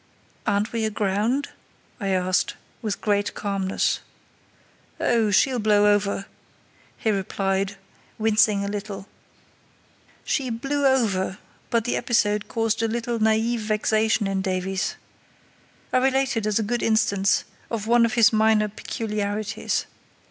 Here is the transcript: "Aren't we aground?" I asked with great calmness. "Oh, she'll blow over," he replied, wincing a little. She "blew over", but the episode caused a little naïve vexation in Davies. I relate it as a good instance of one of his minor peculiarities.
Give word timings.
"Aren't 0.47 0.73
we 0.73 0.83
aground?" 0.83 1.49
I 1.99 2.07
asked 2.07 2.55
with 2.81 3.01
great 3.01 3.35
calmness. 3.35 3.99
"Oh, 4.99 5.29
she'll 5.29 5.59
blow 5.59 5.93
over," 5.93 6.25
he 6.97 7.11
replied, 7.11 7.75
wincing 8.17 8.65
a 8.65 8.67
little. 8.67 9.07
She 10.23 10.49
"blew 10.49 10.87
over", 10.87 11.37
but 11.69 11.83
the 11.85 11.95
episode 11.97 12.47
caused 12.47 12.81
a 12.81 12.87
little 12.87 13.19
naïve 13.19 13.59
vexation 13.59 14.25
in 14.25 14.41
Davies. 14.41 14.95
I 15.93 15.97
relate 15.97 16.35
it 16.35 16.47
as 16.47 16.57
a 16.57 16.63
good 16.63 16.81
instance 16.81 17.43
of 17.69 17.85
one 17.85 18.03
of 18.03 18.13
his 18.15 18.33
minor 18.33 18.69
peculiarities. 18.69 19.85